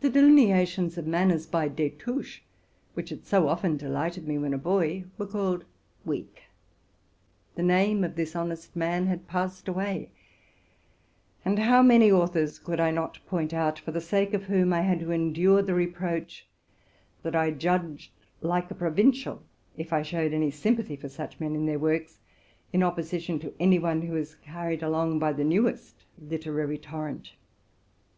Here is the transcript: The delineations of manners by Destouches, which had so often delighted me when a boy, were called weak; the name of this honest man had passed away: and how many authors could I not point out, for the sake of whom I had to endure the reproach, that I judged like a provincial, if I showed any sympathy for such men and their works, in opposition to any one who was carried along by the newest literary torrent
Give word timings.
The 0.00 0.08
delineations 0.08 0.96
of 0.96 1.06
manners 1.06 1.46
by 1.46 1.68
Destouches, 1.68 2.40
which 2.94 3.10
had 3.10 3.26
so 3.26 3.46
often 3.46 3.76
delighted 3.76 4.26
me 4.26 4.38
when 4.38 4.54
a 4.54 4.56
boy, 4.56 5.04
were 5.18 5.26
called 5.26 5.66
weak; 6.02 6.44
the 7.54 7.62
name 7.62 8.04
of 8.04 8.14
this 8.16 8.34
honest 8.34 8.74
man 8.74 9.06
had 9.06 9.28
passed 9.28 9.68
away: 9.68 10.10
and 11.44 11.58
how 11.58 11.82
many 11.82 12.10
authors 12.10 12.58
could 12.58 12.80
I 12.80 12.90
not 12.90 13.18
point 13.26 13.52
out, 13.52 13.78
for 13.78 13.90
the 13.90 14.00
sake 14.00 14.32
of 14.32 14.44
whom 14.44 14.72
I 14.72 14.80
had 14.80 15.00
to 15.00 15.10
endure 15.10 15.60
the 15.60 15.74
reproach, 15.74 16.46
that 17.22 17.36
I 17.36 17.50
judged 17.50 18.12
like 18.40 18.70
a 18.70 18.74
provincial, 18.74 19.42
if 19.76 19.92
I 19.92 20.00
showed 20.00 20.32
any 20.32 20.50
sympathy 20.50 20.96
for 20.96 21.10
such 21.10 21.38
men 21.38 21.54
and 21.54 21.68
their 21.68 21.78
works, 21.78 22.18
in 22.72 22.82
opposition 22.82 23.38
to 23.40 23.52
any 23.60 23.78
one 23.78 24.00
who 24.00 24.14
was 24.14 24.36
carried 24.36 24.82
along 24.82 25.18
by 25.18 25.34
the 25.34 25.44
newest 25.44 26.04
literary 26.18 26.78
torrent 26.78 27.34